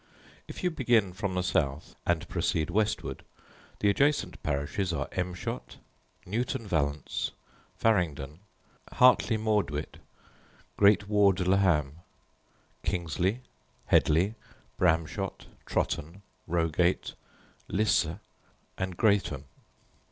If 0.47 0.63
you 0.63 0.71
begin 0.71 1.13
from 1.13 1.35
the 1.35 1.43
south 1.43 1.95
and 2.07 2.27
proceed 2.27 2.71
westward, 2.71 3.21
the 3.81 3.89
adjacent 3.91 4.41
parishes 4.41 4.91
are 4.91 5.07
Emshot, 5.11 5.75
Newton 6.25 6.65
Valence, 6.65 7.29
Faringdon, 7.79 8.39
Harteley 8.93 9.37
Mauduit, 9.37 9.99
Great 10.75 11.07
Ward 11.07 11.41
le 11.41 11.57
Ham, 11.57 11.97
Kingsley, 12.81 13.41
Hedleigh, 13.91 14.33
Bramshot, 14.79 15.45
Trotton, 15.67 16.23
Rogate, 16.47 17.13
Lysse, 17.67 18.07
and 18.79 18.97
Greatham. 18.97 19.43